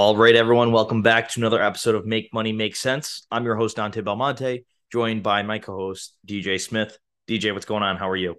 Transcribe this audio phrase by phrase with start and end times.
[0.00, 3.26] All right, everyone, welcome back to another episode of Make Money Make Sense.
[3.32, 6.96] I'm your host, Dante Belmonte, joined by my co-host, DJ Smith.
[7.26, 7.96] DJ, what's going on?
[7.96, 8.36] How are you?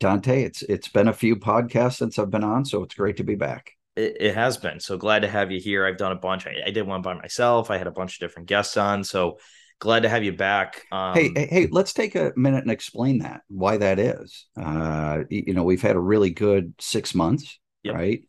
[0.00, 3.22] Dante, it's it's been a few podcasts since I've been on, so it's great to
[3.22, 3.70] be back.
[3.94, 4.80] It, it has been.
[4.80, 5.86] So glad to have you here.
[5.86, 6.48] I've done a bunch.
[6.48, 7.70] I, I, did one by myself.
[7.70, 9.04] I had a bunch of different guests on.
[9.04, 9.38] So
[9.78, 10.82] glad to have you back.
[10.90, 14.46] Um, hey, hey, hey, let's take a minute and explain that, why that is.
[14.60, 17.94] Uh, you know, we've had a really good six months, yep.
[17.94, 18.24] right?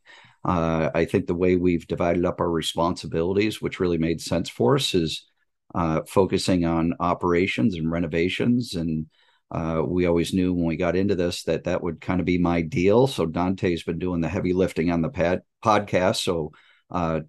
[0.45, 4.75] Uh, I think the way we've divided up our responsibilities, which really made sense for
[4.75, 5.25] us, is
[5.73, 8.75] uh, focusing on operations and renovations.
[8.75, 9.07] And
[9.49, 12.37] uh, we always knew when we got into this that that would kind of be
[12.37, 13.07] my deal.
[13.07, 16.17] So Dante's been doing the heavy lifting on the pad podcast.
[16.17, 16.51] So
[16.91, 17.21] uh,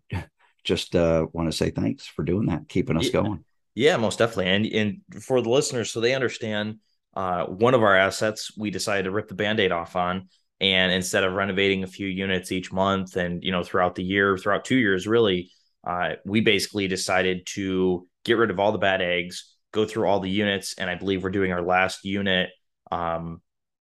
[0.65, 3.13] just uh, want to say thanks for doing that, keeping us yeah.
[3.13, 3.45] going.
[3.75, 4.47] Yeah, most definitely.
[4.47, 6.79] And and for the listeners, so they understand,
[7.15, 10.29] uh, one of our assets we decided to rip the band-aid off on
[10.65, 14.39] and instead of renovating a few units each month and you know throughout the year
[14.39, 15.51] throughout two years really
[15.87, 20.21] uh, we basically decided to get rid of all the bad eggs go through all
[20.21, 22.51] the units and i believe we're doing our last unit
[22.91, 23.41] um,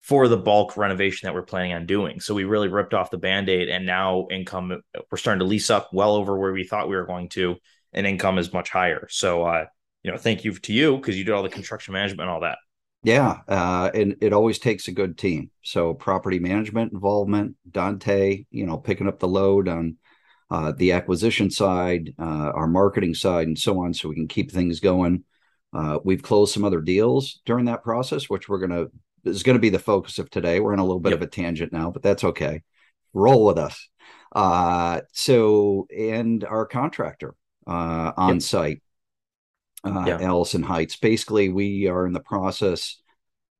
[0.06, 2.20] for the bulk renovation that we're planning on doing.
[2.20, 5.90] So we really ripped off the band-aid and now income we're starting to lease up
[5.94, 7.56] well over where we thought we were going to
[7.92, 9.08] and income is much higher.
[9.10, 9.66] So uh,
[10.04, 12.42] you know thank you to you because you did all the construction management and all
[12.42, 12.60] that
[13.06, 15.52] yeah, uh, and it always takes a good team.
[15.62, 19.98] So property management involvement, Dante, you know, picking up the load on
[20.50, 24.52] uh, the acquisition side, uh, our marketing side, and so on, so we can keep
[24.52, 25.24] things going.
[25.72, 28.88] Uh, we've closed some other deals during that process, which we're gonna
[29.24, 30.60] is going to be the focus of today.
[30.60, 31.20] We're in a little bit yep.
[31.20, 32.64] of a tangent now, but that's okay.
[33.14, 33.88] Roll with us.
[34.36, 37.36] Uh, so, and our contractor
[37.68, 38.42] uh, on yep.
[38.42, 38.82] site
[39.86, 40.22] uh, yeah.
[40.22, 40.96] Allison Heights.
[40.96, 43.02] Basically, we are in the process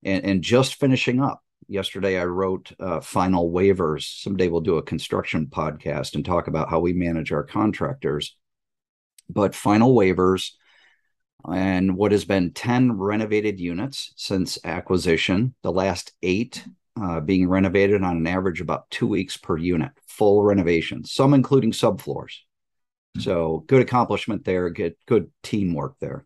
[0.04, 1.42] and, and just finishing up.
[1.68, 4.22] Yesterday, I wrote uh, final waivers.
[4.22, 8.36] Someday we'll do a construction podcast and talk about how we manage our contractors.
[9.30, 10.52] But final waivers
[11.52, 16.64] and what has been 10 renovated units since acquisition, the last eight
[17.02, 21.72] uh, being renovated on an average about two weeks per unit, full renovations, some including
[21.72, 22.38] subfloors.
[23.20, 24.70] So good accomplishment there.
[24.70, 26.26] Good good teamwork there.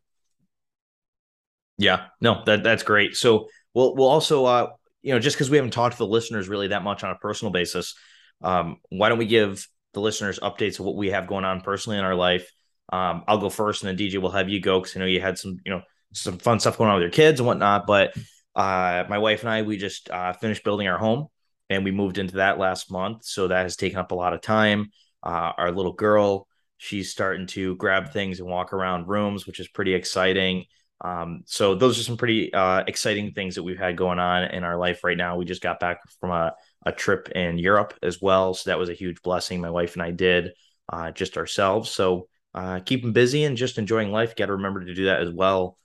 [1.78, 3.16] Yeah, no, that that's great.
[3.16, 4.68] So we'll we'll also uh
[5.02, 7.16] you know just because we haven't talked to the listeners really that much on a
[7.16, 7.96] personal basis,
[8.42, 11.98] um, why don't we give the listeners updates of what we have going on personally
[11.98, 12.52] in our life?
[12.92, 15.22] Um, I'll go first, and then DJ will have you go because I know you
[15.22, 15.82] had some you know
[16.14, 17.86] some fun stuff going on with your kids and whatnot.
[17.86, 18.14] But
[18.56, 21.28] uh, my wife and I we just uh, finished building our home,
[21.70, 24.42] and we moved into that last month, so that has taken up a lot of
[24.42, 24.90] time.
[25.22, 26.48] Uh, our little girl
[26.80, 30.64] she's starting to grab things and walk around rooms, which is pretty exciting.
[31.02, 34.64] Um, so those are some pretty uh, exciting things that we've had going on in
[34.64, 35.36] our life right now.
[35.36, 38.90] We just got back from a, a trip in Europe as well, so that was
[38.90, 39.60] a huge blessing.
[39.60, 40.54] My wife and I did
[40.88, 41.92] uh, just ourselves.
[41.92, 44.36] So uh, keep them busy and just enjoying life.
[44.38, 45.78] Got to remember to do that as well.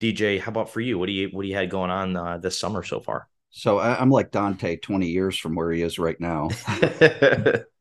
[0.00, 0.98] DJ, how about for you?
[0.98, 3.28] What do you what do you had going on uh, this summer so far?
[3.50, 6.48] So I'm like Dante, 20 years from where he is right now.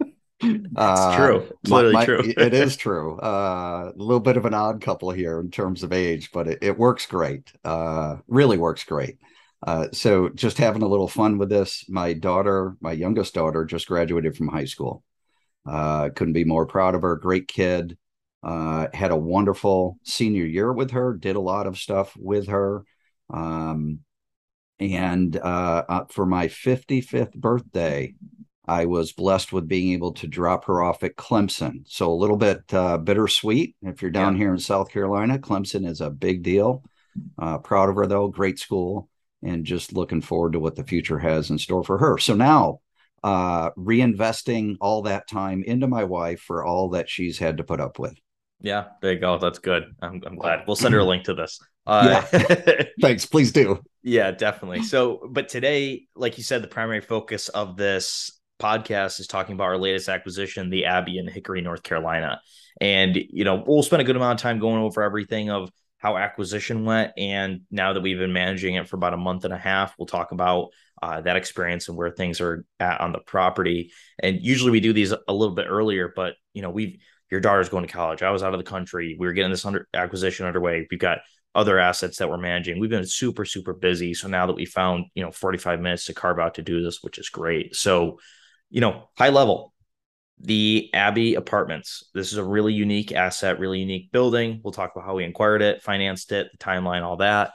[0.44, 1.48] It's uh, true.
[1.62, 2.34] It's my, literally my, true.
[2.38, 3.18] it is true.
[3.20, 6.60] Uh, a little bit of an odd couple here in terms of age, but it,
[6.62, 7.52] it works great.
[7.64, 9.18] Uh, really works great.
[9.66, 11.86] Uh, so just having a little fun with this.
[11.88, 15.04] My daughter, my youngest daughter, just graduated from high school.
[15.66, 17.16] Uh, couldn't be more proud of her.
[17.16, 17.98] Great kid.
[18.44, 21.14] Uh, had a wonderful senior year with her.
[21.14, 22.84] Did a lot of stuff with her.
[23.32, 24.00] Um,
[24.80, 28.16] and for my 55th birthday,
[28.66, 31.84] I was blessed with being able to drop her off at Clemson.
[31.88, 33.76] So a little bit uh, bittersweet.
[33.82, 34.44] If you're down yeah.
[34.44, 36.84] here in South Carolina, Clemson is a big deal.
[37.38, 39.10] Uh, proud of her though, great school,
[39.44, 42.18] and just looking forward to what the future has in store for her.
[42.18, 42.80] So now,
[43.24, 47.82] uh, reinvesting all that time into my wife for all that she's had to put
[47.82, 48.16] up with.
[48.62, 49.38] Yeah, there you go.
[49.40, 49.96] That's good.
[50.02, 50.64] I'm, I'm glad.
[50.68, 51.60] We'll send her a link to this.
[51.86, 52.84] Uh, yeah.
[53.02, 53.26] Thanks.
[53.26, 53.84] Please do.
[54.04, 54.84] Yeah, definitely.
[54.84, 59.66] So, but today, like you said, the primary focus of this podcast is talking about
[59.66, 62.42] our latest acquisition, the Abbey in Hickory, North Carolina.
[62.80, 66.18] And, you know, we'll spend a good amount of time going over everything of how
[66.18, 67.12] acquisition went.
[67.18, 70.08] And now that we've been managing it for about a month and a half, we'll
[70.08, 70.70] talk about
[71.02, 73.92] uh, that experience and where things are at on the property.
[74.22, 76.98] And usually we do these a little bit earlier, but, you know, we've
[77.32, 78.22] your daughter's going to college.
[78.22, 79.16] I was out of the country.
[79.18, 80.86] We were getting this under acquisition underway.
[80.92, 81.20] We've got
[81.56, 82.80] other assets that we're managing.
[82.80, 84.14] We've been super, super busy.
[84.14, 87.00] So now that we found, you know, 45 minutes to carve out to do this,
[87.02, 87.76] which is great.
[87.76, 88.20] So,
[88.72, 89.74] you know, high level,
[90.40, 92.10] the Abbey Apartments.
[92.16, 94.62] This is a really unique asset, really unique building.
[94.64, 97.52] We'll talk about how we acquired it, financed it, the timeline, all that.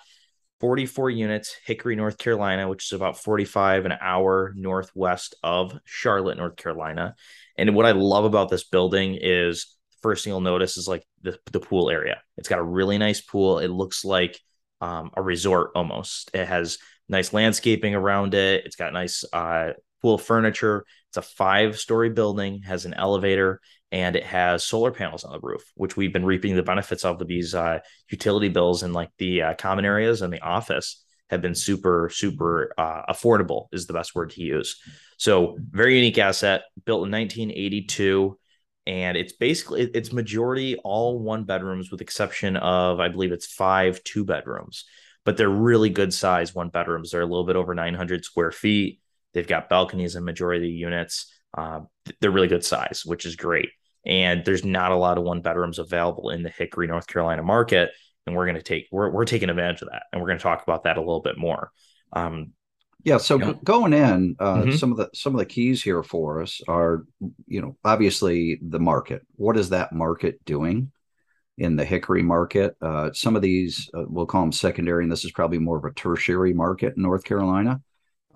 [0.61, 6.57] 44 units, Hickory, North Carolina, which is about 45 an hour northwest of Charlotte, North
[6.57, 7.15] Carolina.
[7.59, 11.05] And what I love about this building is the first thing you'll notice is like
[11.23, 12.23] the, the pool area.
[12.37, 13.59] It's got a really nice pool.
[13.59, 14.41] It looks like
[14.81, 16.31] um, a resort almost.
[16.33, 16.79] It has
[17.09, 18.65] nice landscaping around it.
[18.65, 20.85] It's got nice uh, pool furniture.
[21.17, 25.41] It's a five story building, has an elevator, and it has solar panels on the
[25.41, 27.79] roof, which we've been reaping the benefits of with these uh,
[28.11, 32.75] utility bills in like the uh, common areas and the office have been super, super
[32.77, 34.79] uh, affordable, is the best word to use.
[35.17, 38.39] So, very unique asset built in 1982
[38.87, 44.01] and it's basically it's majority all one bedrooms with exception of i believe it's five
[44.05, 44.85] two bedrooms
[45.25, 49.01] but they're really good size one bedrooms they're a little bit over 900 square feet
[49.35, 51.81] they've got balconies in majority of the units uh,
[52.21, 53.69] they're really good size which is great
[54.05, 57.91] and there's not a lot of one bedrooms available in the hickory north carolina market
[58.27, 60.43] and we're going to take we're, we're taking advantage of that and we're going to
[60.43, 61.71] talk about that a little bit more
[62.13, 62.53] um,
[63.07, 63.19] yeah.
[63.19, 63.55] So you know?
[63.63, 64.73] going in, uh, mm-hmm.
[64.73, 67.05] some of the some of the keys here for us are,
[67.47, 69.23] you know, obviously the market.
[69.37, 70.91] What is that market doing
[71.57, 72.77] in the Hickory market?
[72.83, 75.85] Uh, some of these uh, we'll call them secondary, and this is probably more of
[75.85, 77.81] a tertiary market in North Carolina.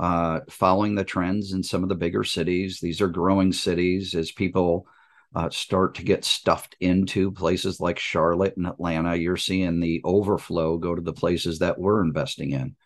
[0.00, 4.32] Uh, following the trends in some of the bigger cities, these are growing cities as
[4.32, 4.86] people
[5.34, 9.14] uh, start to get stuffed into places like Charlotte and Atlanta.
[9.14, 12.76] You're seeing the overflow go to the places that we're investing in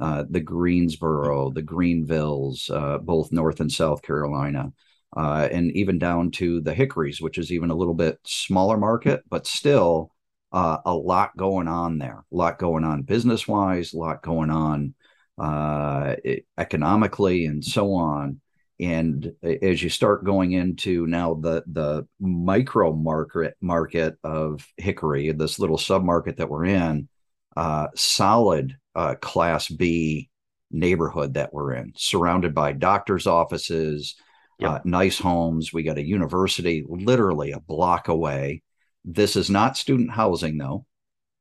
[0.00, 4.72] uh, the Greensboro, the Greenvilles, uh, both North and South Carolina,
[5.14, 9.22] uh, and even down to the Hickories, which is even a little bit smaller market,
[9.28, 10.10] but still
[10.52, 12.24] uh, a lot going on there.
[12.32, 14.94] A lot going on business wise, a lot going on
[15.38, 16.16] uh,
[16.58, 18.40] economically, and so on.
[18.80, 25.58] And as you start going into now the the micro market market of Hickory, this
[25.58, 27.08] little sub market that we're in,
[27.56, 30.30] uh, solid uh, class B
[30.70, 34.16] neighborhood that we're in, surrounded by doctors' offices,
[34.58, 34.70] yep.
[34.70, 35.72] uh, nice homes.
[35.72, 38.62] We got a university literally a block away.
[39.04, 40.86] This is not student housing, though.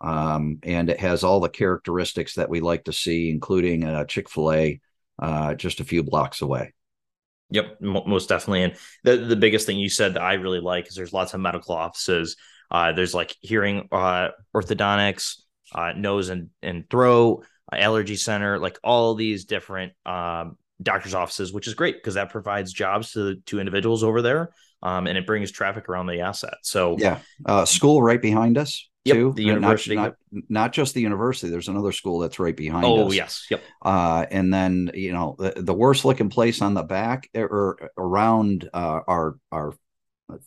[0.01, 4.30] Um, and it has all the characteristics that we like to see, including a Chick
[4.30, 4.81] fil A
[5.19, 6.74] uh, just a few blocks away.
[7.51, 8.63] Yep, most definitely.
[8.63, 11.42] And the, the biggest thing you said that I really like is there's lots of
[11.42, 12.38] medical offices.
[12.71, 15.42] Uh, there's like hearing uh, orthodontics,
[15.75, 21.68] uh, nose and, and throat, allergy center, like all these different um, doctor's offices, which
[21.68, 24.51] is great because that provides jobs to to individuals over there,
[24.81, 26.56] um, and it brings traffic around the asset.
[26.63, 28.89] So yeah, uh, school right behind us.
[29.06, 29.33] Yep, too.
[29.33, 29.95] the university.
[29.95, 31.50] Not, not, not, just the university.
[31.50, 33.15] There's another school that's right behind oh, us.
[33.15, 33.48] yes.
[33.50, 33.63] Yep.
[33.81, 37.89] Uh, and then, you know, the, the, worst looking place on the back or, or
[37.98, 39.74] around uh, our, our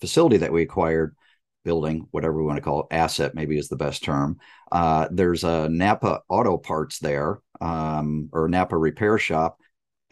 [0.01, 1.17] facility that we acquired
[1.65, 4.39] building, whatever we want to call it, asset maybe is the best term.
[4.71, 9.59] Uh, there's a Napa Auto Parts there, um, or Napa Repair Shop,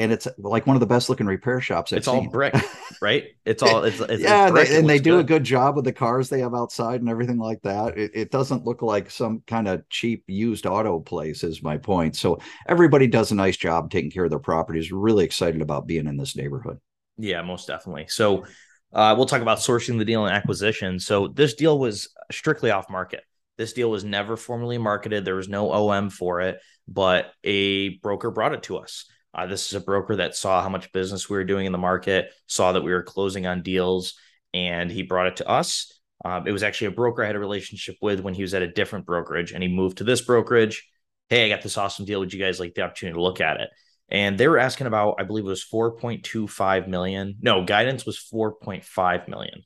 [0.02, 1.92] and it's like one of the best looking repair shops.
[1.92, 2.26] I've it's seen.
[2.26, 2.54] all brick,
[3.00, 3.26] right?
[3.44, 5.21] It's all it's, it's yeah, it's they, and they do good.
[5.21, 7.97] a good job with the cars they have outside and everything like that.
[7.97, 11.44] It, it doesn't look like some kind of cheap used auto place.
[11.44, 12.16] Is my point.
[12.16, 14.90] So everybody does a nice job taking care of their properties.
[14.90, 16.78] Really excited about being in this neighborhood.
[17.16, 18.06] Yeah, most definitely.
[18.09, 18.44] So
[18.92, 20.99] uh, we'll talk about sourcing the deal and acquisition.
[20.99, 23.23] So this deal was strictly off market.
[23.56, 25.25] This deal was never formally marketed.
[25.25, 29.06] There was no OM for it, but a broker brought it to us.
[29.34, 31.78] Uh, this is a broker that saw how much business we were doing in the
[31.78, 34.14] market, saw that we were closing on deals,
[34.52, 36.00] and he brought it to us.
[36.24, 38.62] Um, it was actually a broker I had a relationship with when he was at
[38.62, 40.88] a different brokerage, and he moved to this brokerage.
[41.28, 42.20] Hey, I got this awesome deal.
[42.20, 43.70] Would you guys like the opportunity to look at it?
[44.12, 49.26] and they were asking about i believe it was 4.25 million no guidance was 4.5
[49.26, 49.62] million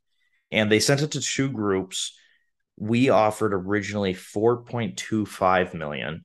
[0.50, 2.16] and they sent it to two groups
[2.78, 6.25] we offered originally 4.25 million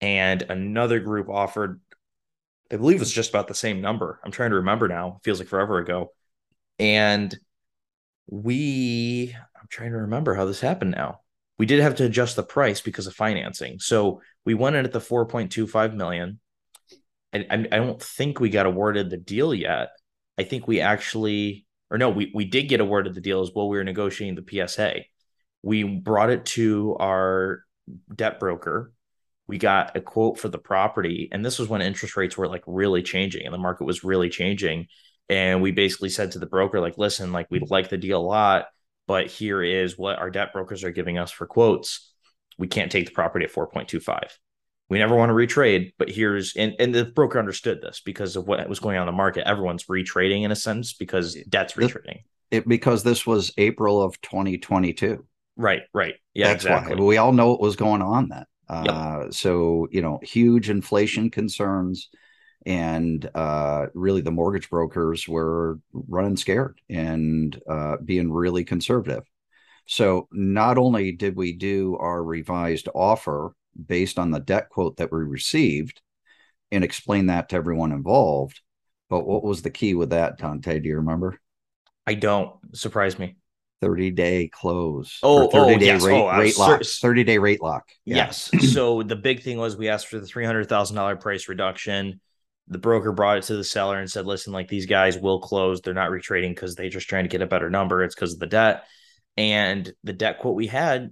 [0.00, 1.80] and another group offered
[2.72, 5.24] i believe it was just about the same number i'm trying to remember now it
[5.24, 6.10] feels like forever ago
[6.78, 7.36] and
[8.28, 11.20] we i'm trying to remember how this happened now
[11.58, 14.92] we did have to adjust the price because of financing so we went in at
[14.92, 16.40] the 4.25 million
[17.32, 19.90] I, I don't think we got awarded the deal yet.
[20.38, 23.68] I think we actually, or no, we, we did get awarded the deal as well.
[23.68, 24.96] We were negotiating the PSA.
[25.62, 27.64] We brought it to our
[28.14, 28.92] debt broker.
[29.48, 31.28] We got a quote for the property.
[31.32, 34.28] And this was when interest rates were like really changing and the market was really
[34.30, 34.86] changing.
[35.28, 38.22] And we basically said to the broker, like, listen, like, we like the deal a
[38.22, 38.66] lot.
[39.06, 42.12] but here is what our debt brokers are giving us for quotes.
[42.58, 44.20] We can't take the property at 4.25.
[44.88, 48.46] We never want to retrade, but here's and, and the broker understood this because of
[48.46, 49.46] what was going on in the market.
[49.48, 52.20] Everyone's retrading in a sense because debt's retrading.
[52.50, 55.24] It, because this was April of 2022.
[55.56, 56.14] Right, right.
[56.34, 56.96] Yeah, That's exactly.
[56.96, 58.44] why we all know what was going on then.
[58.72, 58.94] Yep.
[58.94, 62.08] Uh, so you know, huge inflation concerns,
[62.64, 69.24] and uh, really the mortgage brokers were running scared and uh, being really conservative.
[69.86, 73.54] So not only did we do our revised offer
[73.86, 76.00] based on the debt quote that we received,
[76.70, 78.60] and explain that to everyone involved,
[79.10, 80.78] but what was the key with that, Dante?
[80.78, 81.38] Do you remember?
[82.06, 83.36] I don't surprise me.
[83.82, 85.18] 30 day close.
[85.24, 86.04] Oh, 30 oh, day yes.
[86.04, 86.82] rate, Oh, rate lock.
[86.82, 87.88] 30 day rate lock.
[88.04, 88.16] Yeah.
[88.16, 88.50] Yes.
[88.72, 92.20] so the big thing was we asked for the three hundred thousand dollar price reduction.
[92.68, 95.80] The broker brought it to the seller and said, "Listen, like these guys will close.
[95.80, 98.04] They're not retrading because they're just trying to get a better number.
[98.04, 98.84] It's because of the debt."
[99.36, 101.10] And the debt quote we had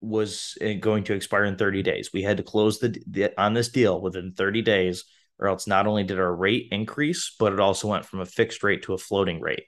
[0.00, 2.10] was uh, going to expire in 30 days.
[2.12, 5.04] We had to close the, the on this deal within 30 days,
[5.40, 8.62] or else not only did our rate increase, but it also went from a fixed
[8.62, 9.64] rate to a floating rate.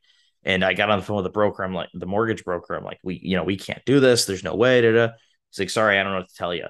[0.46, 1.64] And I got on the phone with the broker.
[1.64, 2.74] I'm like, the mortgage broker.
[2.74, 4.24] I'm like, we, you know, we can't do this.
[4.24, 4.80] There's no way.
[4.80, 5.08] Da, da.
[5.50, 6.66] He's like, sorry, I don't know what to tell you.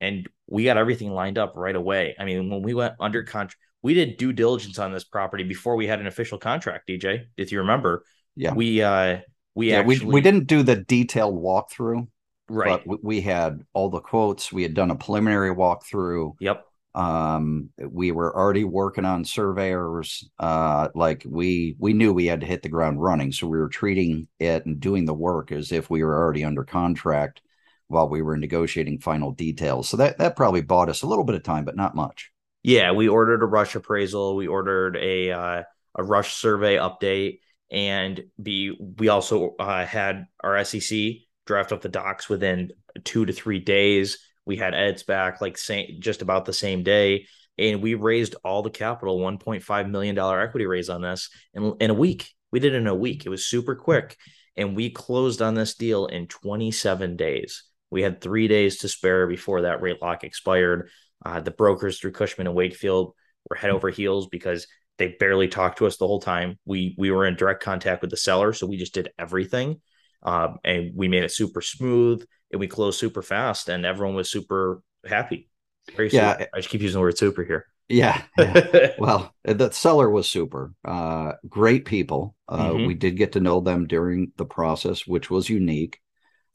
[0.00, 2.16] And we got everything lined up right away.
[2.18, 5.76] I mean, when we went under contract, we did due diligence on this property before
[5.76, 6.88] we had an official contract.
[6.88, 8.04] DJ, if you remember,
[8.34, 8.54] Yeah.
[8.54, 9.18] we uh
[9.54, 12.08] we yeah, actually we, we didn't do the detailed walkthrough,
[12.48, 12.80] right.
[12.84, 14.52] but we, we had all the quotes.
[14.52, 16.34] We had done a preliminary walkthrough.
[16.40, 16.64] Yep.
[16.98, 20.28] Um, we were already working on surveyors.
[20.36, 23.68] Uh, like we we knew we had to hit the ground running, so we were
[23.68, 27.40] treating it and doing the work as if we were already under contract
[27.86, 29.88] while we were negotiating final details.
[29.88, 32.32] So that that probably bought us a little bit of time, but not much.
[32.64, 34.34] Yeah, we ordered a rush appraisal.
[34.34, 35.62] We ordered a uh,
[35.94, 37.38] a rush survey update,
[37.70, 40.98] and be we also uh, had our SEC
[41.46, 42.72] draft up the docs within
[43.04, 44.18] two to three days.
[44.48, 47.26] We had Ed's back like same just about the same day,
[47.58, 51.28] and we raised all the capital, one point five million dollar equity raise on this
[51.52, 52.32] in in a week.
[52.50, 53.26] We did it in a week.
[53.26, 54.16] It was super quick,
[54.56, 57.62] and we closed on this deal in twenty seven days.
[57.90, 60.88] We had three days to spare before that rate lock expired.
[61.22, 63.12] Uh, the brokers through Cushman and Wakefield
[63.50, 66.58] were head over heels because they barely talked to us the whole time.
[66.64, 69.82] We we were in direct contact with the seller, so we just did everything,
[70.22, 74.30] um, and we made it super smooth and we closed super fast, and everyone was
[74.30, 75.48] super happy.
[75.96, 76.38] Very Yeah.
[76.38, 76.50] super.
[76.54, 77.66] I just keep using the word super here.
[77.88, 78.22] Yeah.
[78.38, 78.90] yeah.
[78.98, 80.74] well, the seller was super.
[80.84, 82.34] Uh, great people.
[82.48, 82.86] Uh, Mhm.
[82.86, 85.98] We did get to know them during the process, which was unique.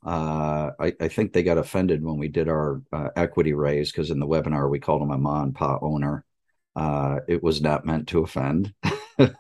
[0.06, 4.12] Uh, I, I think they got offended when we did our uh, equity raise because
[4.12, 6.26] in the webinar we called them a mom and pop owner.
[6.76, 8.74] Uh, it was not meant to offend.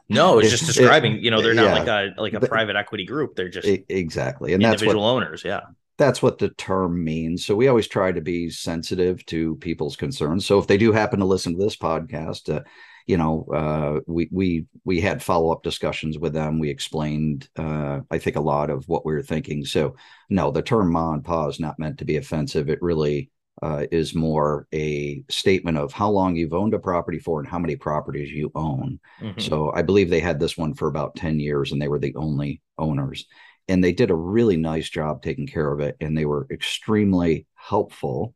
[0.09, 1.19] No, it's It- just it- describing.
[1.19, 1.73] you know, they're not yeah.
[1.73, 3.35] like a like a private equity group.
[3.35, 5.43] They're just exactly, and that's what individual owners.
[5.43, 5.61] Yeah.
[6.03, 7.45] That's what the term means.
[7.45, 10.45] So we always try to be sensitive to people's concerns.
[10.45, 12.63] So if they do happen to listen to this podcast, uh,
[13.07, 16.59] you know, uh, we we we had follow up discussions with them.
[16.59, 19.65] We explained, uh, I think, a lot of what we were thinking.
[19.65, 19.95] So
[20.29, 22.69] no, the term "ma and pa" is not meant to be offensive.
[22.69, 23.29] It really
[23.61, 27.59] uh, is more a statement of how long you've owned a property for and how
[27.59, 28.99] many properties you own.
[29.21, 29.41] Mhm.
[29.41, 32.15] So I believe they had this one for about 10 years and they were the
[32.15, 33.25] only owners.
[33.67, 35.95] And they did a really nice job taking care of it.
[36.01, 38.35] And they were extremely helpful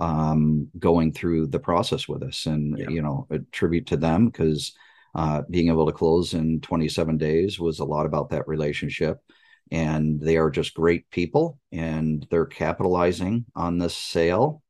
[0.00, 2.46] um, going through the process with us.
[2.46, 2.88] And, Yeah.
[2.88, 4.74] you know, a tribute to them because
[5.14, 9.18] uh, being able to close in 27 days was a lot about that relationship.
[9.70, 14.62] And they are just great people and they're capitalizing on this sale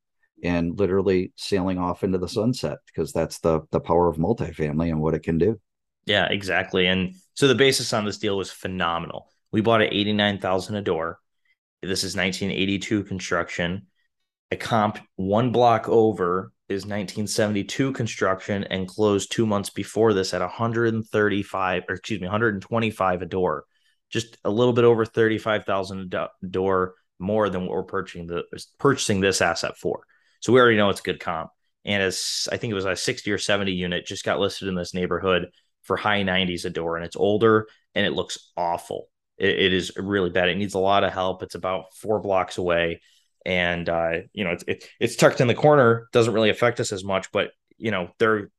[0.43, 5.01] and literally sailing off into the sunset because that's the the power of multifamily and
[5.01, 5.59] what it can do.
[6.05, 6.87] Yeah, exactly.
[6.87, 9.29] And so the basis on this deal was phenomenal.
[9.53, 11.19] We bought it 89,000 a door.
[11.83, 13.87] This is 1982 construction.
[14.49, 20.41] A comp one block over is 1972 construction and closed 2 months before this at
[20.41, 23.65] 135 or excuse me, 125 a door.
[24.09, 28.43] Just a little bit over 35,000 a door more than what we're purchasing the
[28.79, 30.01] purchasing this asset for.
[30.39, 31.51] So we already know it's a good comp.
[31.85, 34.73] And as I think it was a 60 or 70 unit just got listed in
[34.73, 35.51] this neighborhood
[35.83, 39.09] for high 90s a door and it's older and it looks awful.
[39.37, 40.49] It, it is really bad.
[40.49, 41.43] It needs a lot of help.
[41.43, 43.01] It's about four blocks away.
[43.45, 46.91] And uh, you know, it's it, it's tucked in the corner, doesn't really affect us
[46.91, 48.49] as much, but you know, they're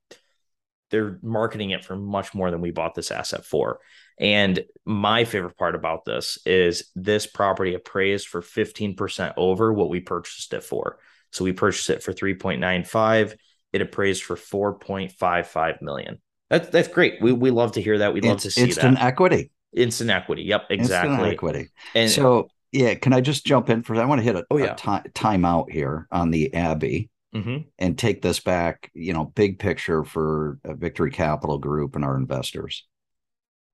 [0.90, 3.80] they're marketing it for much more than we bought this asset for.
[4.18, 10.00] And my favorite part about this is this property appraised for 15% over what we
[10.00, 10.98] purchased it for.
[11.32, 13.34] So we purchased it for 3.95.
[13.72, 16.20] It appraised for 4.55 million.
[16.48, 17.20] That's that's great.
[17.20, 18.14] We we love to hear that.
[18.14, 19.04] We'd love It's to see instant that.
[19.04, 19.50] equity.
[19.76, 20.42] Instant equity.
[20.44, 21.10] Yep, exactly.
[21.12, 21.68] Instant equity.
[21.94, 23.94] And so yeah, can I just jump in for?
[23.96, 24.74] I want to hit a, Oh, a yeah.
[24.74, 27.66] ti- time out here on the Abbey Mhm.
[27.78, 28.90] and take this back.
[28.94, 32.86] You know, big picture for uh, Victory Capital Group and our investors.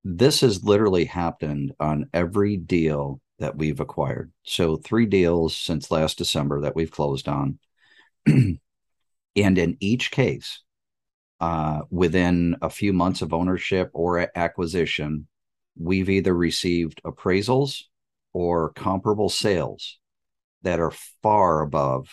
[0.05, 4.33] This has literally happened on every deal that we've acquired.
[4.43, 7.59] So three deals since last December that we've closed on,
[8.27, 8.59] and
[9.37, 10.63] in each case,
[11.41, 15.27] uh, within a few months of ownership or acquisition,
[15.79, 17.83] we've either received appraisals
[18.33, 19.99] or comparable sales
[20.63, 22.09] that are far above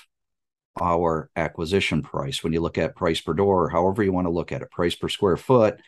[0.79, 2.43] our acquisition price.
[2.43, 4.95] When you look at price per door, however you want to look at it, price
[4.95, 5.79] per square foot,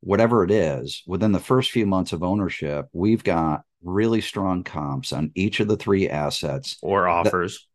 [0.00, 5.12] whatever it is, within the first few months of ownership, we've got really strong comps
[5.12, 7.66] on each of the three assets Or offers.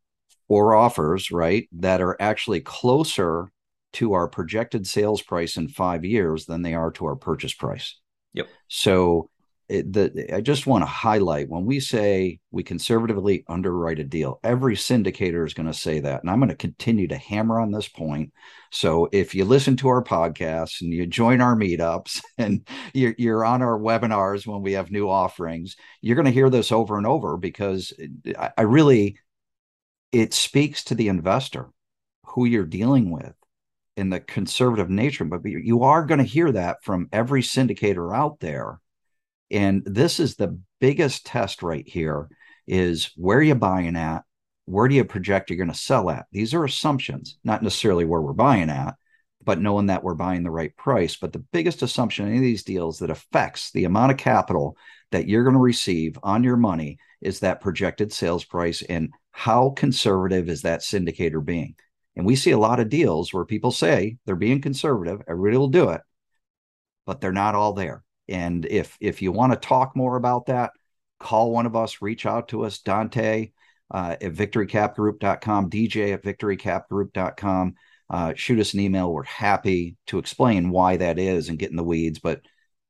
[0.48, 3.52] or offers, right, that are actually closer
[3.94, 7.98] to our projected sales price in five years than they are to our purchase price.
[8.34, 8.48] Yep.
[8.68, 9.30] So
[9.70, 14.40] it, the, I just want to highlight when we say we conservatively underwrite a deal,
[14.44, 16.22] every syndicator is going to say that.
[16.22, 18.32] And I'm going to continue to hammer on this point.
[18.72, 23.46] So if you listen to our podcasts and you join our meetups and you're, you're
[23.46, 27.06] on our webinars when we have new offerings, you're going to hear this over and
[27.06, 29.20] over because uh, I, I really,
[30.14, 31.70] it speaks to the investor
[32.24, 33.34] who you're dealing with
[33.98, 38.40] in the conservative nature, but you are going to hear that from every syndicator out
[38.40, 38.80] there.
[39.52, 42.28] And this is the biggest test right here
[42.68, 44.24] is where you buying at?
[44.66, 46.26] Where do you project you're going to sell at?
[46.32, 48.96] These are assumptions, not necessarily where we're buying at,
[49.44, 51.16] but knowing that we're buying the right price.
[51.16, 54.76] But the biggest assumption in any of these deals that affects the amount of capital
[55.12, 59.70] that you're going to receive on your money is that projected sales price and how
[59.70, 61.76] conservative is that syndicator being?
[62.18, 65.68] And we see a lot of deals where people say they're being conservative, everybody will
[65.70, 66.02] do it,
[67.06, 68.04] but they're not all there.
[68.30, 70.72] And if if you want to talk more about that,
[71.20, 73.52] call one of us, reach out to us, Dante
[73.92, 77.76] uh, at victorycapgroup.com, DJ at victorycapgroup.com.
[78.10, 79.12] Uh, shoot us an email.
[79.12, 82.20] We're happy to explain why that is and get in the weeds.
[82.20, 82.42] But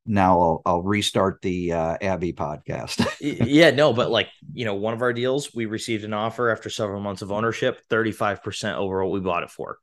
[0.06, 3.06] now I'll, I'll restart the uh, Abbey podcast.
[3.20, 6.70] yeah, no, but like, you know, one of our deals, we received an offer after
[6.70, 9.78] several months of ownership, 35% over what we bought it for,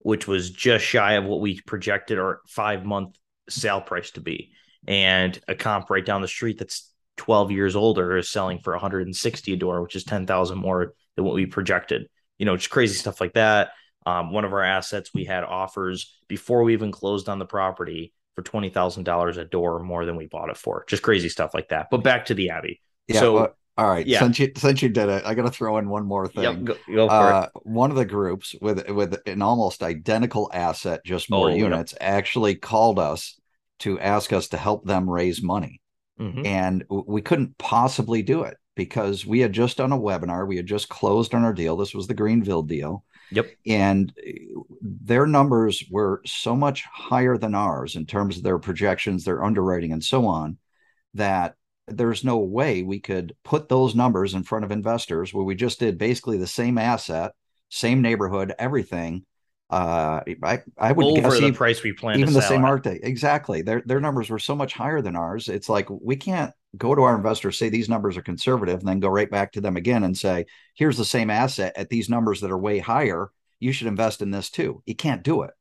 [0.00, 3.16] which was just shy of what we projected our five month
[3.48, 4.52] sale price to be.
[4.86, 9.52] And a comp right down the street that's 12 years older is selling for 160
[9.52, 12.08] a door, which is 10,000 more than what we projected.
[12.38, 13.70] You know, just crazy stuff like that.
[14.04, 18.12] Um, one of our assets, we had offers before we even closed on the property
[18.34, 20.84] for twenty thousand dollars a door more than we bought it for.
[20.88, 21.86] Just crazy stuff like that.
[21.90, 22.80] But back to the Abbey.
[23.06, 23.20] Yeah.
[23.20, 24.04] so well, all right.
[24.06, 24.18] yeah.
[24.18, 26.42] Since you since you did it, I got to throw in one more thing.
[26.44, 27.50] yep, go, go for Uh, it.
[27.62, 31.58] one of the groups with with an almost identical asset, just more Oh, yep.
[31.58, 33.38] units, actually called us
[33.82, 35.80] to ask us to help them raise money,
[36.18, 36.46] Mhm.
[36.46, 40.66] and we couldn't possibly do it because we had just done a webinar, we had
[40.66, 41.76] just closed on our deal.
[41.76, 43.46] This was the Greenville deal, Yep.
[43.66, 49.24] and uh, their numbers were so much higher than ours in terms of their projections,
[49.24, 50.58] their underwriting, and so on,
[51.14, 51.54] that
[51.88, 55.80] there's no way we could put those numbers in front of investors where we just
[55.80, 57.32] did basically the same asset,
[57.68, 59.24] same neighborhood, everything.
[59.72, 62.50] Uh, I I would Over guess the even, price we planned even to the sell
[62.50, 63.00] same art day.
[63.02, 63.62] Exactly.
[63.62, 65.48] Their their numbers were so much higher than ours.
[65.48, 69.00] It's like we can't go to our investors say these numbers are conservative and then
[69.00, 72.42] go right back to them again and say here's the same asset at these numbers
[72.42, 73.30] that are way higher.
[73.60, 74.82] You should invest in this too.
[74.84, 75.52] You can't do it.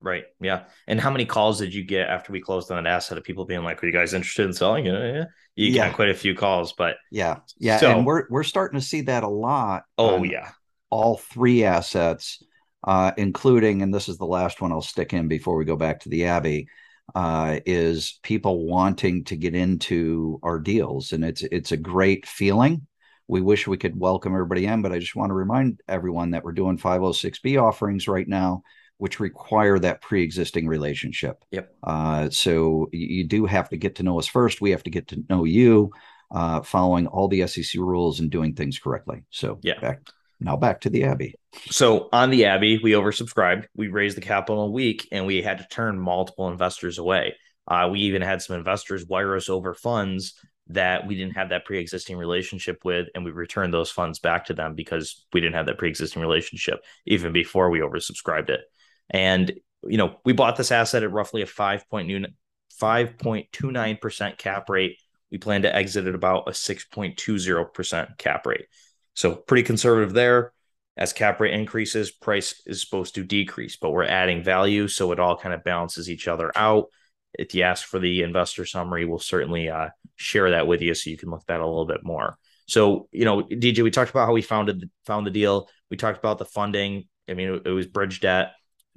[0.00, 0.24] Right.
[0.40, 0.64] Yeah.
[0.88, 3.44] And how many calls did you get after we closed on an asset of people
[3.44, 5.12] being like, "Are you guys interested in selling?" Yeah.
[5.12, 5.24] yeah.
[5.56, 5.88] You Yeah.
[5.88, 9.02] got quite a few calls, but Yeah, yeah, So- and we're we're starting to see
[9.02, 9.84] that a lot.
[9.98, 10.48] oh yeah,
[10.88, 12.42] all three assets,
[12.84, 16.00] uh, including, and this is the last one I'll stick in before we go back
[16.00, 16.68] to the Abbey,
[17.14, 22.86] uh, is people wanting to get into our deals, and it's it's a great feeling.
[23.28, 26.44] We wish we could welcome everybody in, but I just want to remind everyone that
[26.44, 28.62] we're doing 506b offerings right now,
[28.98, 31.44] which require that pre-existing relationship.
[31.52, 31.72] Yep.
[31.82, 34.60] Uh, so you, you do have to get to know us first.
[34.60, 35.92] We have to get to know you,
[36.32, 39.22] uh, following all the SEC rules and doing things correctly.
[39.30, 39.78] So Yeah.
[39.80, 40.00] back
[40.40, 41.34] now back to the Abbey.
[41.70, 43.66] So on the Abbey, we oversubscribed.
[43.74, 47.34] We raised the capital a week, and we had to turn multiple investors away.
[47.68, 50.34] Uh, we even had some investors wire us over funds
[50.68, 54.54] that we didn't have that pre-existing relationship with, and we returned those funds back to
[54.54, 58.60] them because we didn't have that pre-existing relationship even before we oversubscribed it.
[59.10, 64.98] And you know, we bought this asset at roughly a 5.29% cap rate.
[65.30, 68.66] We plan to exit at about a 6.20% cap rate.
[69.20, 70.54] So pretty conservative there
[70.96, 74.88] as cap rate increases, price is supposed to decrease, but we're adding value.
[74.88, 76.86] So it all kind of balances each other out.
[77.34, 81.10] if you ask for the investor summary, we'll certainly uh, share that with you so
[81.10, 82.38] you can look at that a little bit more.
[82.66, 85.68] So, you know, DJ, we talked about how we founded found the deal.
[85.90, 87.04] We talked about the funding.
[87.28, 88.52] I mean, it, was bridge debt,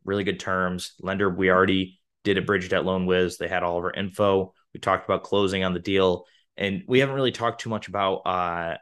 [0.05, 0.93] really good terms.
[1.01, 3.38] Lender, we already did a bridge debt loan with.
[3.38, 4.53] They had all of our info.
[4.73, 6.23] We talked about closing on the deal,
[6.55, 8.77] and we haven't really talked too much about uh,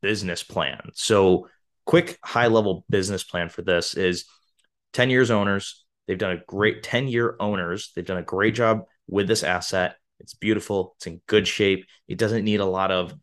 [0.00, 0.80] business plan.
[0.94, 1.48] So,
[1.86, 4.24] quick high level business plan for this is
[4.94, 5.84] 10 years owners.
[6.06, 7.92] They've done a great 10 year owners.
[7.94, 9.96] They've done a great job with this asset.
[10.20, 10.94] It's beautiful.
[10.96, 11.86] It's in good shape.
[12.08, 13.14] It doesn't need a lot of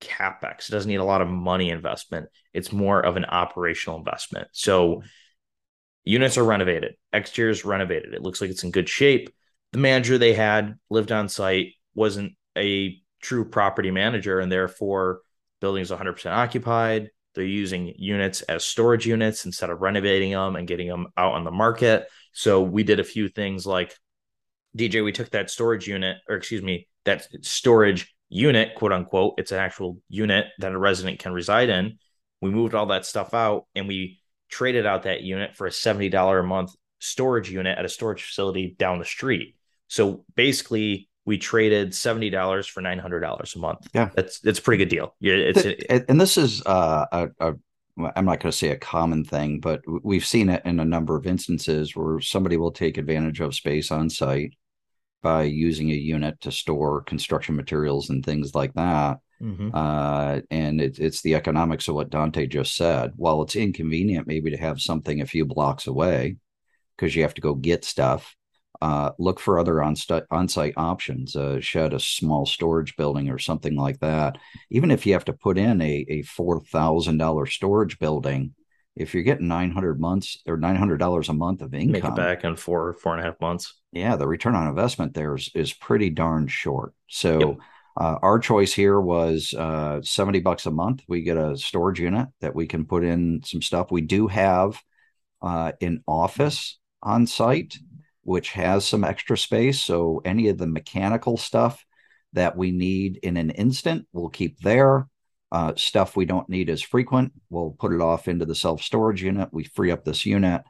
[0.00, 0.68] capex.
[0.68, 2.28] It doesn't need a lot of money investment.
[2.52, 4.48] It's more of an operational investment.
[4.52, 5.02] So
[6.04, 8.14] units are renovated, exterior is renovated.
[8.14, 9.30] It looks like it's in good shape.
[9.72, 15.20] The manager they had lived on site, wasn't a true property manager, and therefore
[15.64, 17.08] building is 100% occupied.
[17.34, 21.44] They're using units as storage units instead of renovating them and getting them out on
[21.44, 22.06] the market.
[22.32, 23.96] So we did a few things like
[24.76, 29.36] DJ, we took that storage unit, or excuse me, that storage unit, quote unquote.
[29.38, 31.98] It's an actual unit that a resident can reside in.
[32.42, 36.40] We moved all that stuff out and we traded out that unit for a $70
[36.40, 39.56] a month storage unit at a storage facility down the street.
[39.88, 43.88] So basically, we traded $70 for $900 a month.
[43.94, 44.10] Yeah.
[44.14, 45.14] That's it's a pretty good deal.
[45.20, 47.54] Yeah, it's and this is uh, a, a
[48.16, 51.16] I'm not going to say a common thing, but we've seen it in a number
[51.16, 54.54] of instances where somebody will take advantage of space on site
[55.22, 59.18] by using a unit to store construction materials and things like that.
[59.40, 59.70] Mm-hmm.
[59.72, 63.12] Uh, and it, it's the economics of what Dante just said.
[63.16, 66.36] While it's inconvenient, maybe to have something a few blocks away
[66.96, 68.34] because you have to go get stuff,
[68.82, 69.94] uh, look for other on
[70.30, 71.36] on-site options.
[71.36, 74.38] A shed, a small storage building, or something like that.
[74.70, 78.54] Even if you have to put in a a four thousand dollar storage building,
[78.96, 82.56] if you're getting 900 months or $900 a month of income make it back in
[82.56, 86.10] four four and a half months yeah the return on investment there is, is pretty
[86.10, 87.58] darn short so yep.
[88.00, 92.28] uh, our choice here was uh, 70 bucks a month we get a storage unit
[92.40, 94.80] that we can put in some stuff we do have
[95.42, 97.76] uh, an office on site
[98.24, 101.84] which has some extra space so any of the mechanical stuff
[102.32, 105.06] that we need in an instant we'll keep there
[105.54, 109.22] uh, stuff we don't need as frequent, we'll put it off into the self storage
[109.22, 109.50] unit.
[109.52, 110.62] We free up this unit.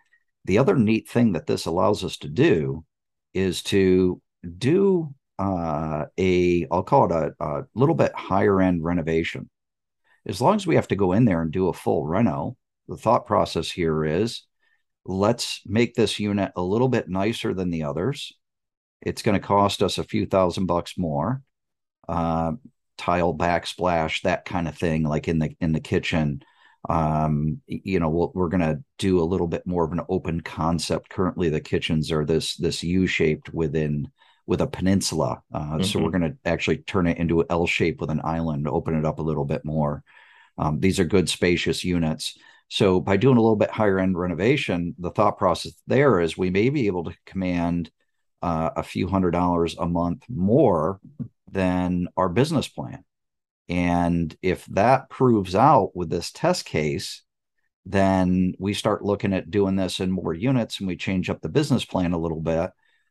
[0.44, 2.84] The other neat thing that this allows us to do
[3.32, 4.20] is to
[4.58, 9.48] do uh, a, I'll call it a, a little bit higher end renovation.
[10.26, 12.98] As long as we have to go in there and do a full reno, the
[12.98, 14.42] thought process here is
[15.06, 18.32] let's make this unit a little bit nicer than the others.
[19.02, 21.42] It's going to cost us a few thousand bucks more.
[22.08, 22.52] Uh,
[22.96, 26.42] tile backsplash, that kind of thing, like in the in the kitchen.
[26.88, 30.02] Um, you know, we we are going to do a little bit more of an
[30.08, 31.10] open concept.
[31.10, 34.08] Currently, the kitchens are this this U shaped within
[34.46, 35.42] with a peninsula.
[35.52, 35.82] Uh, mm-hmm.
[35.82, 36.18] So we're mm-hmm.
[36.18, 39.18] going to actually turn it into an L shape with an island, open it up
[39.18, 40.02] a little bit more.
[40.58, 42.36] Um, these are good spacious units.
[42.68, 46.50] So by doing a little bit higher end renovation, the thought process there is we
[46.50, 47.90] may be able to command
[48.42, 51.00] uh, a few hundred dollars a month more
[51.50, 53.04] than our business plan.
[53.68, 57.22] And if that proves out with this test case,
[57.86, 61.48] then we start looking at doing this in more units and we change up the
[61.48, 62.70] business plan a little bit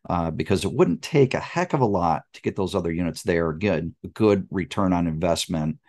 [0.09, 3.23] uh, because it wouldn't take a heck of a lot to get those other units
[3.23, 3.53] there.
[3.53, 5.79] Good, good return on investment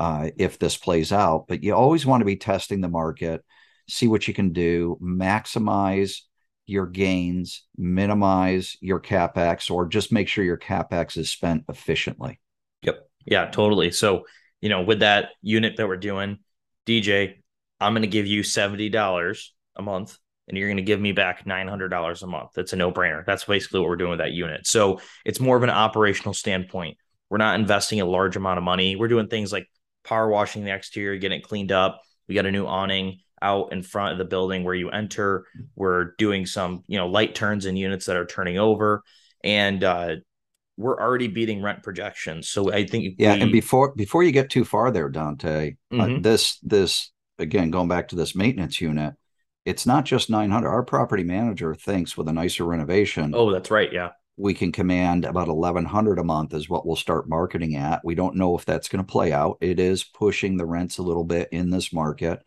[0.00, 1.44] uh, if this plays out.
[1.46, 3.44] But you always want to be testing the market,
[3.86, 6.20] see what you can do, maximize
[6.64, 12.40] your gains, minimize your capex, or just make sure your capex is spent efficiently.
[12.82, 13.06] Yep.
[13.26, 13.90] Yeah, totally.
[13.90, 14.24] So,
[14.62, 16.38] you know, with that unit that we're doing,
[16.86, 17.34] DJ,
[17.78, 20.16] I'm going to give you $70 a month
[20.48, 22.50] and you're going to give me back $900 a month.
[22.54, 23.26] That's a no brainer.
[23.26, 24.66] That's basically what we're doing with that unit.
[24.66, 26.96] So it's more of an operational standpoint.
[27.28, 28.96] We're not investing a large amount of money.
[28.96, 29.68] We're doing things like
[30.04, 32.00] power washing the exterior, getting it cleaned up.
[32.28, 35.46] We got a new awning out in front of the building where you enter.
[35.74, 39.02] We're doing some, you know, light turns in units that are turning over,
[39.42, 40.16] and uh,
[40.76, 42.48] we're already beating rent projections.
[42.48, 43.34] So I think, yeah.
[43.34, 43.40] We...
[43.42, 46.16] and before before you get too far there, Dante, uh, mm-hmm.
[46.16, 49.14] uh, this this again going back to this maintenance unit,
[49.64, 50.70] it's not just nine hundred.
[50.70, 53.32] Our property manager thinks with a nicer renovation.
[53.34, 53.92] Oh, that's right.
[53.92, 54.10] Yeah.
[54.40, 58.04] We can command about eleven hundred a month is what we'll start marketing at.
[58.04, 59.58] We don't know if that's going to play out.
[59.60, 62.42] It is pushing the rents a little bit in this market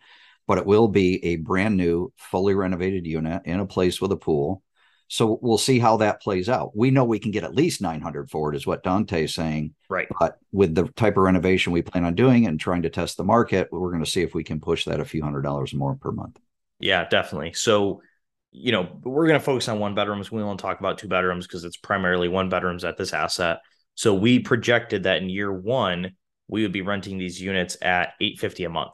[0.47, 4.17] but it will be a brand new, fully renovated unit in a place with a
[4.17, 4.61] pool.
[5.07, 6.75] So we'll see how that plays out.
[6.75, 9.75] We know we can get at least 900 for it, is what Dante is saying.
[9.89, 10.07] Right.
[10.19, 13.23] But with the type of renovation we plan on doing and trying to test the
[13.23, 15.95] market, we're going to see if we can push that a few hundred dollars more
[15.95, 16.39] per month.
[16.79, 17.53] Yeah, definitely.
[17.53, 18.01] So
[18.53, 20.31] you know, we're going to focus on one bedrooms.
[20.31, 23.61] We won't talk about two bedrooms because it's primarily one bedrooms at this asset.
[23.95, 26.11] So we projected that in year one,
[26.47, 28.93] we would be renting these units at 850 a month.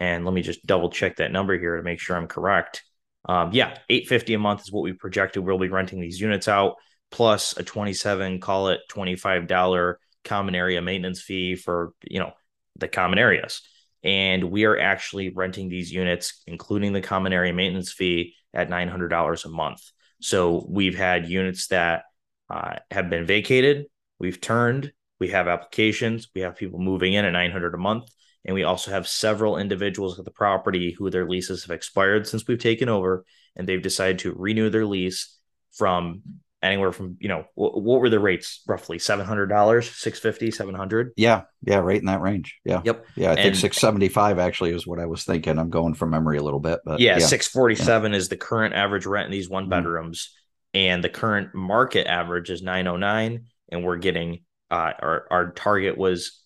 [0.00, 2.82] And let me just double check that number here to make sure I'm correct.
[3.26, 5.44] Um, yeah, 850 a month is what we projected.
[5.44, 6.76] We'll be renting these units out
[7.10, 12.32] plus a 27, call it $25 common area maintenance fee for, you know,
[12.76, 13.62] the common areas.
[14.02, 19.44] And we are actually renting these units, including the common area maintenance fee, at $900
[19.44, 19.82] a month.
[20.20, 22.04] So we've had units that
[22.48, 23.86] uh, have been vacated,
[24.18, 28.10] we've turned, we have applications, we have people moving in at 900 a month.
[28.44, 32.46] And we also have several individuals at the property who their leases have expired since
[32.46, 33.24] we've taken over,
[33.56, 35.38] and they've decided to renew their lease
[35.72, 36.22] from
[36.64, 40.50] anywhere from you know what, what were the rates roughly seven hundred dollars, six fifty,
[40.50, 41.12] seven hundred.
[41.16, 42.58] Yeah, yeah, right in that range.
[42.64, 43.06] Yeah, yep.
[43.14, 45.58] Yeah, I think six seventy five actually is what I was thinking.
[45.58, 47.26] I'm going from memory a little bit, but yeah, yeah.
[47.26, 48.18] six forty seven yeah.
[48.18, 49.70] is the current average rent in these one mm-hmm.
[49.70, 50.30] bedrooms,
[50.74, 50.78] mm-hmm.
[50.78, 55.52] and the current market average is nine oh nine, and we're getting uh, our our
[55.52, 56.40] target was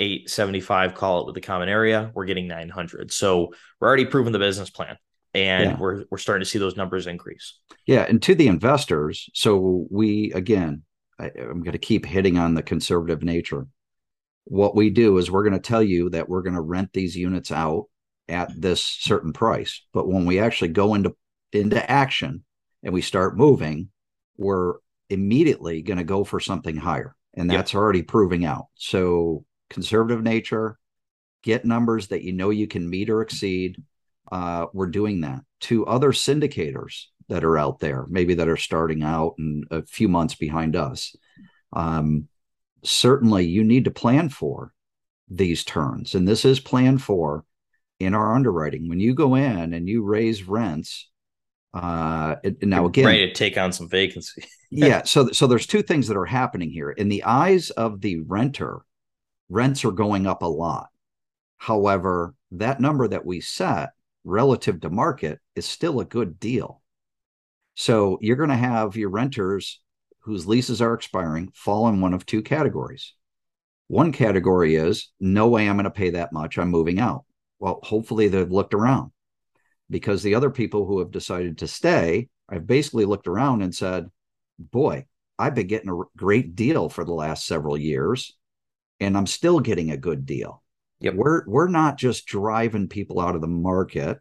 [0.00, 4.40] 875 call it with the common area we're getting 900 so we're already proving the
[4.40, 4.96] business plan
[5.34, 5.76] and yeah.
[5.78, 7.58] we're we're starting to see those numbers increase.
[7.86, 10.82] Yeah, and to the investors, so we again,
[11.18, 13.66] I, I'm going to keep hitting on the conservative nature.
[14.44, 17.16] What we do is we're going to tell you that we're going to rent these
[17.16, 17.86] units out
[18.28, 21.14] at this certain price, but when we actually go into
[21.52, 22.44] into action
[22.82, 23.90] and we start moving,
[24.36, 24.74] we're
[25.10, 27.80] immediately going to go for something higher, and that's yep.
[27.80, 28.66] already proving out.
[28.76, 30.78] So conservative nature,
[31.42, 33.82] get numbers that you know you can meet or exceed
[34.30, 39.02] uh, we're doing that to other syndicators that are out there, maybe that are starting
[39.02, 41.16] out and a few months behind us.
[41.72, 42.28] Um,
[42.82, 44.72] certainly, you need to plan for
[45.28, 47.44] these turns, and this is planned for
[48.00, 48.88] in our underwriting.
[48.88, 51.08] When you go in and you raise rents,
[51.72, 54.44] uh, now again, ready to take on some vacancy.
[54.70, 56.90] yeah, so so there's two things that are happening here.
[56.90, 58.80] In the eyes of the renter,
[59.48, 60.88] rents are going up a lot.
[61.56, 63.90] However, that number that we set
[64.24, 66.82] relative to market is still a good deal.
[67.74, 69.80] So you're going to have your renters
[70.20, 73.14] whose leases are expiring fall in one of two categories.
[73.88, 76.56] One category is no way I'm going to pay that much.
[76.56, 77.24] I'm moving out.
[77.58, 79.12] Well, hopefully they've looked around
[79.90, 84.06] because the other people who have decided to stay, I've basically looked around and said,
[84.58, 85.04] boy,
[85.38, 88.34] I've been getting a great deal for the last several years
[89.00, 90.62] and I'm still getting a good deal.
[91.00, 91.14] Yep.
[91.14, 94.18] We're we're not just driving people out of the market.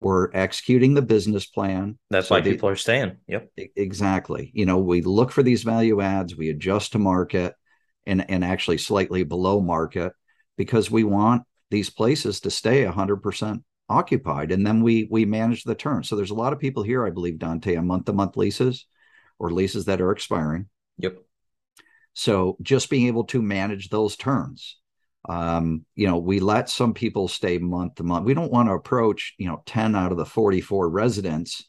[0.00, 1.98] We're executing the business plan.
[2.10, 3.18] That's so why they, people are staying.
[3.28, 3.50] Yep.
[3.76, 4.50] Exactly.
[4.52, 7.54] You know, we look for these value adds, we adjust to market
[8.06, 10.12] and and actually slightly below market
[10.56, 15.74] because we want these places to stay 100% occupied and then we we manage the
[15.74, 16.02] turn.
[16.02, 18.86] So there's a lot of people here I believe Dante on month to month leases
[19.38, 20.66] or leases that are expiring.
[20.98, 21.18] Yep.
[22.14, 24.76] So just being able to manage those turns
[25.28, 28.24] um, you know, we let some people stay month to month.
[28.24, 31.64] We don't want to approach, you know, 10 out of the 44 residents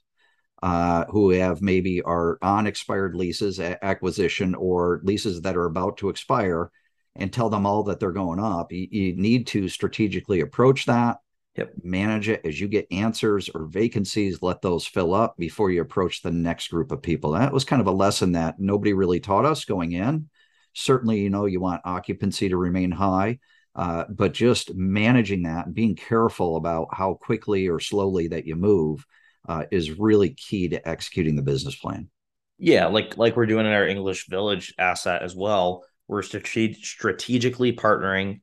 [0.63, 6.09] uh, who have maybe are on expired leases, acquisition, or leases that are about to
[6.09, 6.71] expire
[7.15, 8.71] and tell them all that they're going up.
[8.71, 11.17] You, you need to strategically approach that,
[11.55, 11.73] yep.
[11.83, 16.21] manage it as you get answers or vacancies, let those fill up before you approach
[16.21, 17.33] the next group of people.
[17.33, 20.27] That was kind of a lesson that nobody really taught us going in
[20.73, 23.39] certainly you know you want occupancy to remain high
[23.75, 28.55] uh, but just managing that and being careful about how quickly or slowly that you
[28.55, 29.05] move
[29.47, 32.09] uh, is really key to executing the business plan
[32.57, 37.73] yeah like like we're doing in our english village asset as well we're strate- strategically
[37.73, 38.41] partnering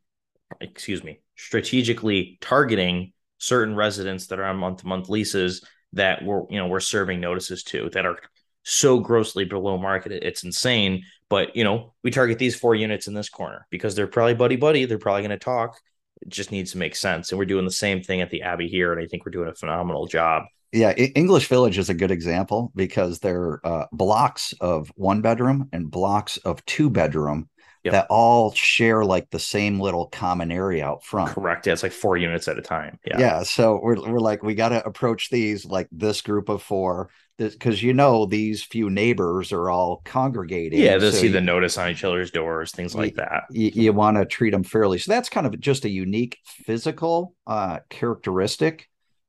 [0.60, 6.42] excuse me strategically targeting certain residents that are on month to month leases that we're
[6.50, 8.18] you know we're serving notices to that are
[8.62, 10.12] so grossly below market.
[10.12, 11.04] It's insane.
[11.30, 14.56] But you know, we target these four units in this corner because they're probably buddy
[14.56, 14.84] buddy.
[14.84, 15.78] They're probably going to talk.
[16.20, 17.30] It just needs to make sense.
[17.30, 19.48] And we're doing the same thing at the Abbey here, and I think we're doing
[19.48, 20.42] a phenomenal job.
[20.72, 25.90] Yeah, English Village is a good example because they're uh, blocks of one bedroom and
[25.90, 27.48] blocks of two bedroom
[27.82, 27.92] yep.
[27.92, 31.32] that all share like the same little common area out front.
[31.34, 31.66] Correct.
[31.66, 32.98] Yeah, it's like four units at a time.
[33.04, 33.18] Yeah.
[33.18, 33.42] Yeah.
[33.42, 37.10] So we're we're like we got to approach these like this group of four
[37.48, 40.80] because you know these few neighbors are all congregating.
[40.80, 43.44] Yeah, they so see you, the notice on each other's doors, things like that.
[43.50, 44.98] You, you want to treat them fairly.
[44.98, 48.88] So that's kind of just a unique physical uh, characteristic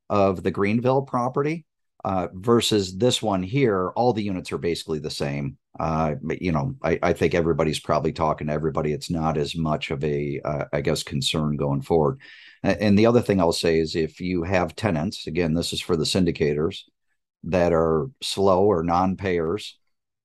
[0.10, 1.66] of the Greenville property
[2.04, 3.90] uh, versus this one here.
[3.96, 5.58] All the units are basically the same.
[5.80, 8.92] Uh, but you know, I, I, think everybody's probably talking to everybody.
[8.92, 12.20] It's not as much of a, uh, I guess, concern going forward.
[12.62, 15.96] And the other thing I'll say is if you have tenants, again, this is for
[15.96, 16.82] the syndicators,
[17.44, 19.78] that are slow or non-payers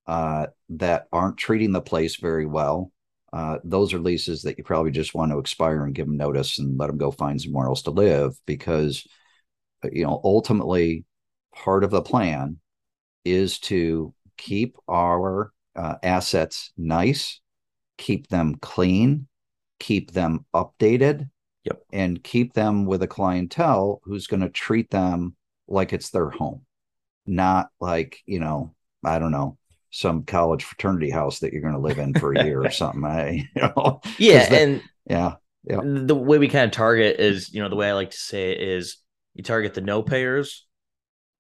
[0.07, 2.93] uh, that aren't treating the place very well,
[3.33, 6.59] uh, those are leases that you probably just want to expire and give them notice
[6.59, 9.07] and let them go find somewhere else to live because
[9.93, 11.05] you know ultimately
[11.55, 12.59] part of the plan
[13.25, 17.41] is to keep our uh, assets nice
[17.99, 19.27] keep them clean
[19.79, 21.29] keep them updated
[21.65, 21.83] yep.
[21.93, 25.35] and keep them with a clientele who's going to treat them
[25.69, 26.66] like it's their home
[27.27, 29.59] not like you know i don't know
[29.97, 33.05] some college fraternity house that you're going to live in for a year or something.
[33.05, 35.35] I, you know, yeah, and yeah,
[35.65, 35.81] yeah.
[35.83, 38.53] The way we kind of target is, you know, the way I like to say
[38.53, 38.99] it is,
[39.35, 40.67] you target the no payers,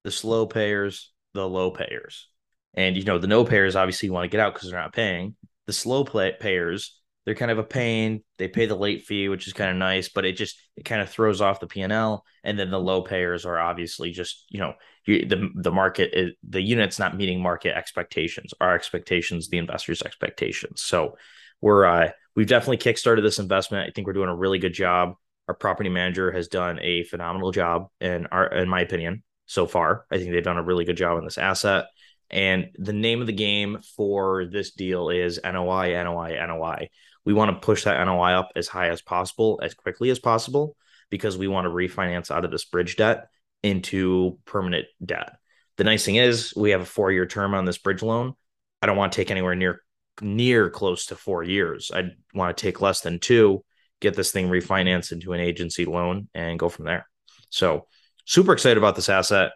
[0.04, 2.28] the slow payers, the low payers,
[2.74, 5.36] and you know, the no payers obviously want to get out because they're not paying.
[5.66, 8.22] The slow payers, they're kind of a pain.
[8.38, 11.02] They pay the late fee, which is kind of nice, but it just it kind
[11.02, 12.24] of throws off the P and L.
[12.44, 14.74] And then the low payers are obviously just you know
[15.06, 20.82] the the market is, the unit's not meeting market expectations, our expectations, the investors' expectations.
[20.82, 21.16] So
[21.60, 23.88] we're uh, we've definitely kickstarted this investment.
[23.88, 25.14] I think we're doing a really good job.
[25.48, 30.06] Our property manager has done a phenomenal job, in our in my opinion, so far.
[30.12, 31.86] I think they've done a really good job on this asset.
[32.30, 36.88] And the name of the game for this deal is NOI, NOI, NOI.
[37.26, 40.76] We want to push that NOI up as high as possible, as quickly as possible,
[41.10, 43.26] because we want to refinance out of this bridge debt
[43.64, 45.36] into permanent debt.
[45.76, 48.34] The nice thing is we have a four year term on this bridge loan.
[48.80, 49.82] I don't want to take anywhere near
[50.22, 51.90] near close to four years.
[51.92, 53.64] I want to take less than two,
[54.00, 57.06] get this thing refinanced into an agency loan and go from there.
[57.50, 57.86] So
[58.24, 59.50] super excited about this asset.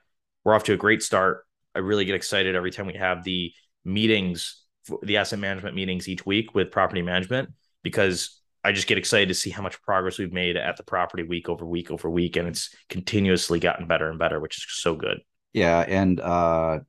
[0.44, 1.44] We're off to a great start.
[1.74, 3.52] I really get excited every time we have the
[3.85, 4.64] meetings,
[5.02, 7.50] the asset management meetings each week with property management
[7.83, 11.23] because I just get excited to see how much progress we've made at the property
[11.23, 14.95] week over week over week, and it's continuously gotten better and better, which is so
[14.95, 15.21] good.
[15.53, 16.81] Yeah, and uh,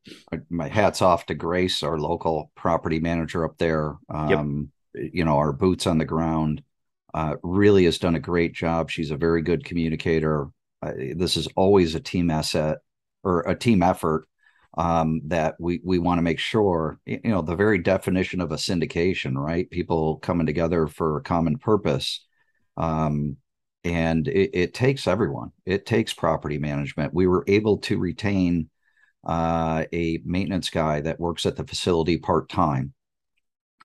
[0.50, 3.96] my hats off to Grace, our local property manager up there.
[4.10, 5.10] Um, yep.
[5.14, 6.64] You know, our boots on the ground.
[7.14, 8.90] Uh, really has done a great job.
[8.90, 10.48] She's a very good communicator.
[10.82, 12.78] Uh, this is always a team asset
[13.24, 14.28] or a team effort
[14.78, 18.56] um, that we we want to make sure you know the very definition of a
[18.56, 19.70] syndication, right?
[19.70, 22.26] People coming together for a common purpose,
[22.78, 23.38] um,
[23.84, 25.52] and it, it, takes everyone.
[25.66, 27.14] It takes property management.
[27.14, 28.70] We were able to retain
[29.28, 32.94] uh, a maintenance guy that works at the facility part time.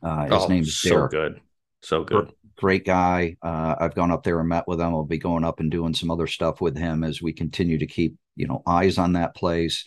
[0.02, 1.10] Uh, his oh, name's so Derek.
[1.10, 1.40] good,
[1.82, 2.32] so good.
[2.56, 3.36] Great guy.
[3.42, 4.94] Uh, I've gone up there and met with him.
[4.94, 7.86] I'll be going up and doing some other stuff with him as we continue to
[7.86, 9.84] keep you know eyes on that place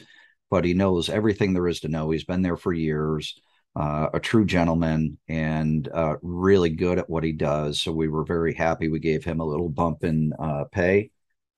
[0.49, 2.09] but he knows everything there is to know.
[2.09, 3.39] He's been there for years,
[3.75, 7.81] uh, a true gentleman, and uh, really good at what he does.
[7.81, 8.89] So we were very happy.
[8.89, 11.11] We gave him a little bump in uh, pay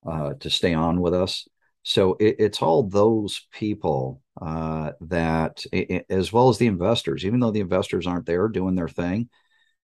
[0.05, 1.47] uh, to stay on with us.
[1.83, 7.39] So it, it's all those people uh, that, it, as well as the investors, even
[7.39, 9.29] though the investors aren't there doing their thing,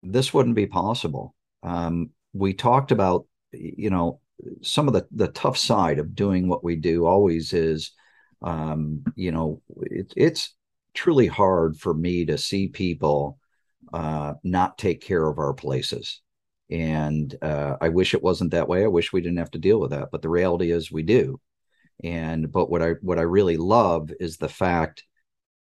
[0.02, 1.34] this wouldn't be possible.
[1.62, 4.20] Um, we talked about, you know,
[4.62, 7.92] some of the the tough side of doing what we do always is
[8.42, 10.54] um, you know, it, it's
[10.94, 13.38] truly hard for me to see people
[13.92, 16.20] uh, not take care of our places.
[16.70, 18.84] And uh, I wish it wasn't that way.
[18.84, 20.08] I wish we didn't have to deal with that.
[20.12, 21.40] But the reality is we do.
[22.02, 25.04] And but what I what I really love is the fact,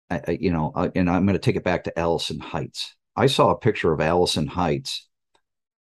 [0.09, 2.95] I, you know, and I'm going to take it back to Allison Heights.
[3.15, 5.07] I saw a picture of Allison Heights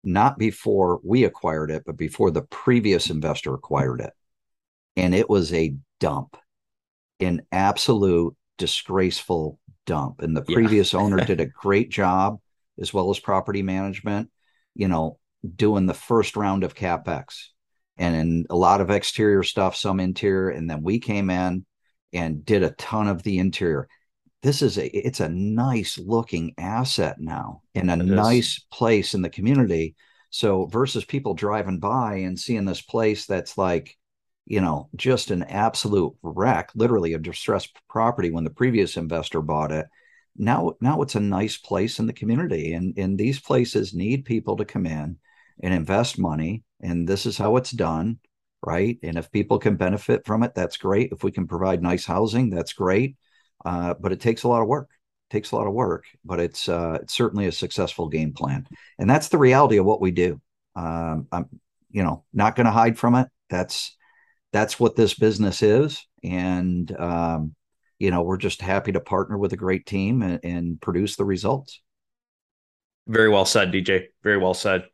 [0.05, 4.13] not before we acquired it, but before the previous investor acquired it.
[4.97, 6.37] And it was a dump
[7.25, 10.21] an absolute disgraceful dump.
[10.23, 11.01] And the previous yeah.
[11.01, 12.39] owner did a great job,
[12.81, 14.31] as well as property management,
[14.75, 15.19] you know,
[15.57, 17.47] doing the first round of capex
[17.97, 20.51] and a lot of exterior stuff, some interior.
[20.51, 21.67] And then we came in
[22.13, 23.89] and did a ton of the interior.
[24.43, 28.67] This is a it's a nice looking asset now in a it nice is.
[28.73, 29.95] place in the community.
[30.31, 33.97] So versus people driving by and seeing this place that's like
[34.47, 39.73] you know, just an absolute wreck, literally a distressed property when the previous investor bought
[39.73, 39.87] it.
[40.37, 44.57] Now, now it's a nice place in the community, and and these places need people
[44.57, 45.19] to come in
[45.63, 48.19] and invest money, and this is how it's done,
[48.63, 48.99] right?
[49.03, 51.13] And if people can benefit from it, that's great.
[51.13, 53.17] If we can provide nice housing, that's great.
[53.65, 54.89] Uh, but it takes a lot of work.
[55.31, 58.67] It takes a lot of work, but it's uh, it's certainly a successful game plan,
[58.99, 60.41] and that's the reality of what we do.
[60.75, 61.49] Um, I'm,
[61.91, 63.29] you know, not going to hide from it.
[63.51, 63.95] That's
[64.53, 66.07] that's what this business is.
[66.23, 67.55] And, um,
[67.99, 71.25] you know, we're just happy to partner with a great team and, and produce the
[71.25, 71.81] results.
[73.07, 74.07] Very well said, DJ.
[74.23, 74.85] Very well said.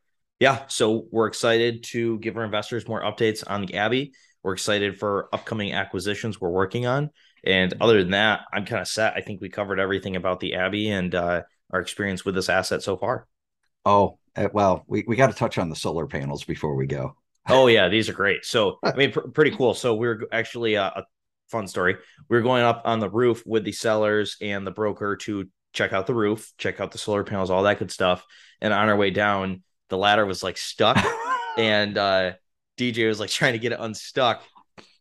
[0.41, 0.63] Yeah.
[0.69, 4.13] So we're excited to give our investors more updates on the Abbey.
[4.43, 7.11] We're excited for upcoming acquisitions we're working on.
[7.45, 9.15] And other than that, I'm kind of set.
[9.15, 12.83] I think we covered everything about the Abbey and uh, our experience with this asset
[12.83, 13.27] so far.
[13.85, 17.17] Oh, eh, well, we, we got to touch on the solar panels before we go.
[17.49, 18.45] Oh yeah, these are great.
[18.45, 19.75] So I mean, pr- pretty cool.
[19.75, 21.05] So we're actually uh, a
[21.49, 21.97] fun story.
[22.29, 25.93] We are going up on the roof with the sellers and the broker to check
[25.93, 28.25] out the roof, check out the solar panels, all that good stuff.
[28.61, 30.99] And on our way down, the ladder was like stuck,
[31.59, 32.33] and uh,
[32.77, 34.43] DJ was like trying to get it unstuck.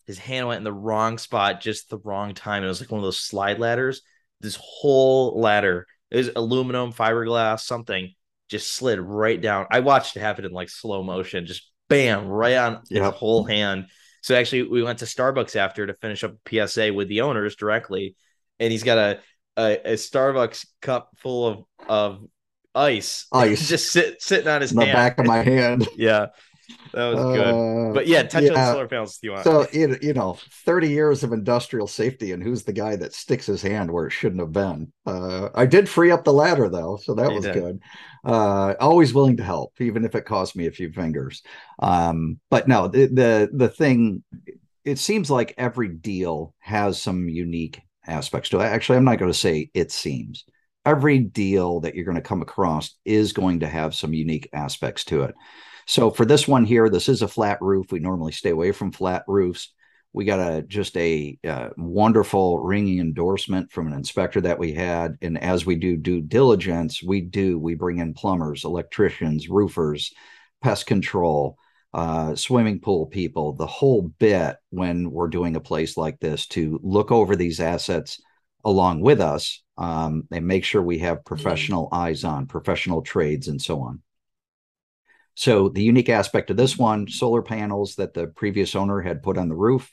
[0.06, 2.64] His hand went in the wrong spot, just the wrong time.
[2.64, 4.02] It was like one of those slide ladders.
[4.40, 8.14] This whole ladder is aluminum, fiberglass, something
[8.50, 9.68] just slid right down.
[9.70, 13.04] I watched it happen in like slow motion, just bam, right on yep.
[13.04, 13.88] his whole hand.
[14.22, 18.16] So actually, we went to Starbucks after to finish up PSA with the owners directly,
[18.60, 19.20] and he's got a
[19.58, 22.28] a, a Starbucks cup full of of
[22.76, 25.88] ice, ice, just sit sitting on his in the back of my hand.
[25.96, 26.28] yeah,
[26.94, 27.90] that was good.
[27.90, 28.54] Uh, but yeah, touch yeah.
[28.54, 29.44] on solar panels if you want.
[29.44, 33.62] So you know, thirty years of industrial safety, and who's the guy that sticks his
[33.62, 34.92] hand where it shouldn't have been?
[35.06, 37.54] Uh, I did free up the ladder though, so that you was did.
[37.54, 37.80] good.
[38.24, 41.44] Uh, always willing to help, even if it cost me a few fingers.
[41.80, 44.24] Um, but no, the, the the thing,
[44.84, 48.64] it seems like every deal has some unique aspects to it.
[48.64, 50.46] Actually, I'm not going to say it seems.
[50.86, 55.04] Every deal that you're going to come across is going to have some unique aspects
[55.06, 55.36] to it.
[55.88, 57.92] So for this one here, this is a flat roof.
[57.92, 59.74] We normally stay away from flat roofs.
[60.12, 65.18] We got a just a uh, wonderful ringing endorsement from an inspector that we had,
[65.22, 70.12] and as we do due diligence, we do we bring in plumbers, electricians, roofers,
[70.62, 71.58] pest control,
[71.94, 76.80] uh, swimming pool people, the whole bit when we're doing a place like this to
[76.84, 78.20] look over these assets
[78.66, 83.62] along with us um, and make sure we have professional eyes on professional trades and
[83.62, 84.02] so on.
[85.38, 89.38] So the unique aspect of this one, solar panels that the previous owner had put
[89.38, 89.88] on the roof.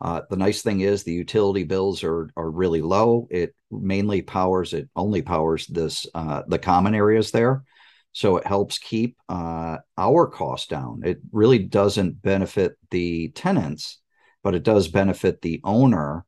[0.00, 3.28] Uh, the nice thing is the utility bills are are really low.
[3.30, 7.64] It mainly powers it only powers this uh, the common areas there,
[8.12, 11.02] so it helps keep uh, our costs down.
[11.04, 14.00] It really doesn't benefit the tenants,
[14.42, 16.24] but it does benefit the owner.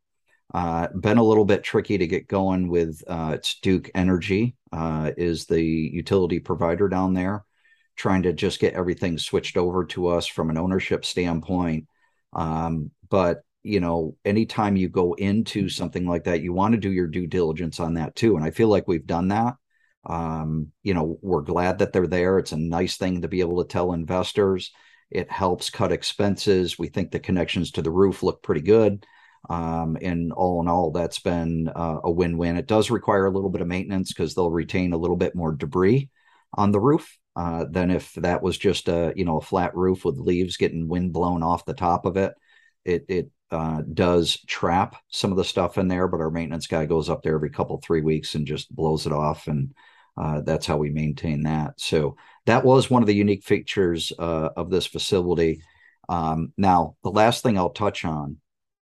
[0.52, 5.12] Uh, been a little bit tricky to get going with uh, it's Duke Energy uh,
[5.16, 7.46] is the utility provider down there
[8.00, 11.86] trying to just get everything switched over to us from an ownership standpoint.
[12.32, 16.90] Um, but you know, anytime you go into something like that, you want to do
[16.90, 18.36] your due diligence on that too.
[18.36, 19.56] And I feel like we've done that.
[20.06, 22.38] Um, you know, we're glad that they're there.
[22.38, 24.72] It's a nice thing to be able to tell investors.
[25.10, 26.78] It helps cut expenses.
[26.78, 29.04] We think the connections to the roof look pretty good.
[29.50, 32.56] Um, and all in all, that's been uh, a win win.
[32.56, 35.52] It does require a little bit of maintenance because they'll retain a little bit more
[35.52, 36.08] debris
[36.54, 40.04] on the roof uh, than if that was just a you know a flat roof
[40.04, 42.34] with leaves getting wind blown off the top of it.
[42.84, 46.86] It it uh, does trap some of the stuff in there, but our maintenance guy
[46.86, 49.74] goes up there every couple three weeks and just blows it off, and
[50.16, 51.74] uh, that's how we maintain that.
[51.80, 52.16] So
[52.46, 55.62] that was one of the unique features uh, of this facility.
[56.08, 58.38] Um, now, the last thing I'll touch on,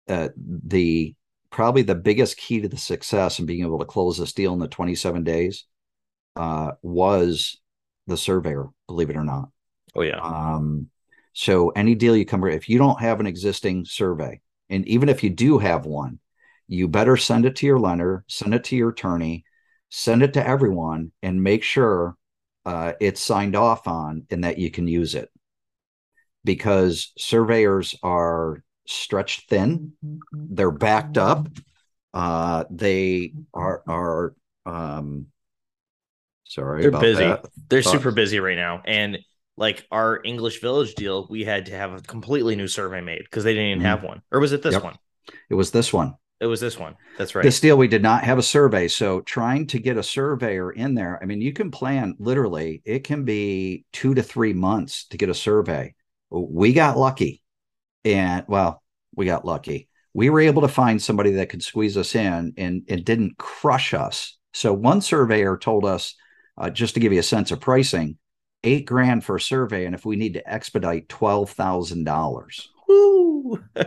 [0.08, 1.16] uh, the
[1.50, 4.60] probably the biggest key to the success and being able to close this deal in
[4.60, 5.66] the 27 days
[6.36, 7.62] uh, was
[8.08, 9.50] the surveyor, believe it or not.
[9.96, 10.20] Oh yeah.
[10.20, 10.90] Um,
[11.34, 15.24] so any deal you come if you don't have an existing survey, and even if
[15.24, 16.20] you do have one,
[16.68, 19.46] you better send it to your lender, send it to your attorney,
[19.90, 22.16] send it to everyone, and make sure
[22.66, 25.30] uh, it's signed off on and that you can use it.
[26.44, 29.94] Because surveyors are stretched thin,
[30.32, 31.48] they're backed up,
[32.14, 34.36] uh, they are are
[34.66, 35.28] um,
[36.54, 37.24] Sorry, they're busy.
[37.24, 37.46] That.
[37.70, 39.18] They're super busy right now, and
[39.58, 43.44] like our English Village deal, we had to have a completely new survey made because
[43.44, 43.88] they didn't even mm-hmm.
[43.88, 44.22] have one.
[44.32, 44.84] Or was it this yep.
[44.84, 44.98] one?
[45.50, 46.16] It was this one.
[46.40, 46.96] It was this one.
[47.18, 47.44] That's right.
[47.44, 48.88] This deal, we did not have a survey.
[48.88, 53.04] So trying to get a surveyor in there, I mean, you can plan literally, it
[53.06, 55.96] can be two to three months to get a survey.
[56.30, 57.42] We got lucky.
[58.04, 58.84] And well,
[59.16, 59.88] we got lucky.
[60.14, 63.94] We were able to find somebody that could squeeze us in and it didn't crush
[63.94, 64.38] us.
[64.54, 66.16] So one surveyor told us
[66.58, 68.18] uh, just to give you a sense of pricing,
[68.64, 72.70] eight grand for a survey, and if we need to expedite twelve thousand dollars,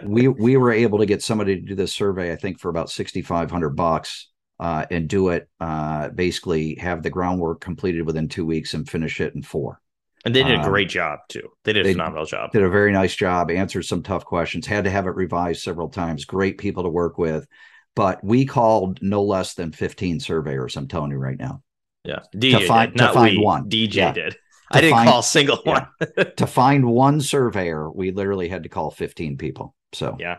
[0.03, 2.33] we we were able to get somebody to do this survey.
[2.33, 5.49] I think for about sixty five hundred bucks, uh, and do it.
[5.61, 9.81] Uh, basically, have the groundwork completed within two weeks and finish it in four.
[10.25, 11.53] And they did a um, great job too.
[11.63, 12.51] They did a phenomenal job.
[12.51, 13.49] Did a very nice job.
[13.49, 14.67] Answered some tough questions.
[14.67, 16.25] Had to have it revised several times.
[16.25, 17.47] Great people to work with.
[17.95, 20.77] But we called no less than 15 surveyors.
[20.77, 21.63] I'm telling you right now
[22.07, 23.45] yeah, DJ to find, did, to find we.
[23.45, 23.69] one.
[23.69, 24.13] DJ yeah.
[24.13, 24.37] did.
[24.71, 25.87] I didn't find, call a single yeah,
[26.17, 26.27] one.
[26.37, 29.75] to find one surveyor, we literally had to call 15 people.
[29.93, 30.39] So yeah.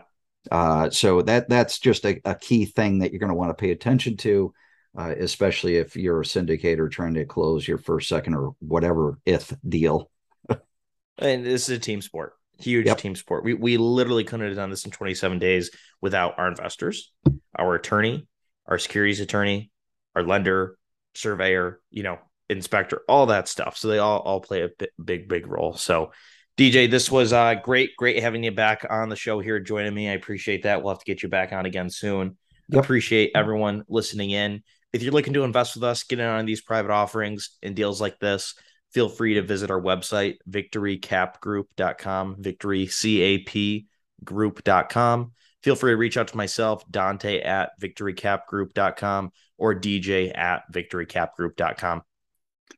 [0.50, 3.60] Uh, so that that's just a, a key thing that you're going to want to
[3.60, 4.52] pay attention to,
[4.96, 9.52] uh, especially if you're a syndicator trying to close your first, second, or whatever if
[9.68, 10.10] deal.
[11.18, 12.98] and this is a team sport, huge yep.
[12.98, 13.44] team sport.
[13.44, 17.12] We we literally couldn't have done this in 27 days without our investors,
[17.58, 18.26] our attorney,
[18.66, 19.70] our securities attorney,
[20.14, 20.78] our lender,
[21.18, 23.76] surveyor, you know, inspector, all that stuff.
[23.76, 25.74] So they all all play a big, big, big role.
[25.74, 26.12] So
[26.56, 30.08] DJ, this was uh, great, great having you back on the show here, joining me.
[30.08, 30.82] I appreciate that.
[30.82, 32.36] We'll have to get you back on again soon.
[32.70, 32.84] Yep.
[32.84, 34.62] Appreciate everyone listening in.
[34.92, 38.00] If you're looking to invest with us, get in on these private offerings and deals
[38.00, 38.54] like this,
[38.92, 45.32] feel free to visit our website, victorycapgroup.com, victorycapgroup.com.
[45.62, 52.02] Feel free to reach out to myself, Dante at victorycapgroup.com or DJ at victorycapgroup.com.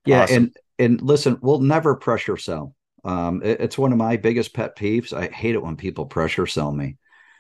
[0.05, 0.23] Yeah.
[0.23, 0.37] Awesome.
[0.37, 2.75] And, and listen, we'll never pressure sell.
[3.05, 5.13] Um, it, it's one of my biggest pet peeves.
[5.13, 6.97] I hate it when people pressure sell me.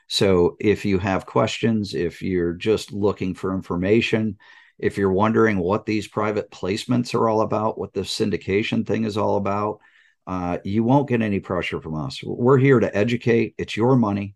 [0.09, 4.38] So if you have questions, if you're just looking for information,
[4.78, 9.16] if you're wondering what these private placements are all about, what the syndication thing is
[9.16, 9.78] all about,
[10.26, 12.20] uh, you won't get any pressure from us.
[12.24, 13.55] We're here to educate.
[13.59, 14.34] It's your money.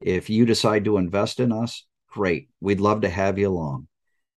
[0.00, 2.48] If you decide to invest in us, great.
[2.60, 3.88] We'd love to have you along.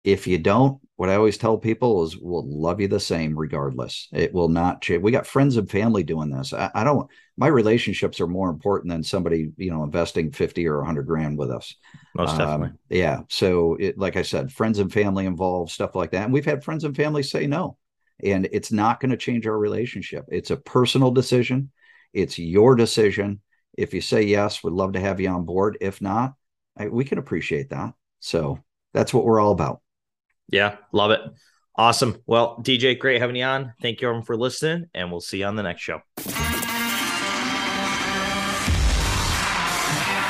[0.05, 4.09] If you don't, what I always tell people is we'll love you the same regardless.
[4.13, 5.01] It will not change.
[5.01, 6.53] We got friends and family doing this.
[6.53, 10.79] I, I, don't, my relationships are more important than somebody, you know, investing 50 or
[10.79, 11.77] 100 grand with us.
[12.17, 12.79] Most um, definitely.
[12.89, 13.21] Yeah.
[13.29, 16.25] So, it, like I said, friends and family involved, stuff like that.
[16.25, 17.77] And we've had friends and family say no.
[18.25, 20.25] And it's not going to change our relationship.
[20.27, 21.71] It's a personal decision,
[22.13, 23.41] it's your decision.
[23.77, 25.79] If you say yes, we'd love to have you on board.
[25.81, 26.35] If not,
[26.77, 27.95] I, we can appreciate that.
[28.19, 28.59] So,
[28.93, 29.81] that's what we're all about.
[30.49, 31.21] Yeah, love it.
[31.77, 32.23] Awesome.
[32.27, 33.75] Well, DJ, great having you on.
[33.81, 36.01] Thank you everyone for listening, and we'll see you on the next show.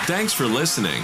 [0.07, 1.03] Thanks for listening.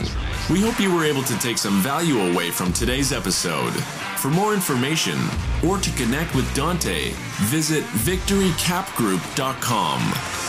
[0.50, 3.72] We hope you were able to take some value away from today's episode.
[4.18, 5.18] For more information
[5.66, 7.12] or to connect with Dante,
[7.42, 10.00] visit victorycapgroup.com.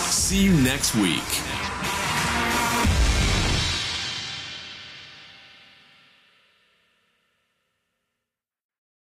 [0.09, 1.54] See you next week.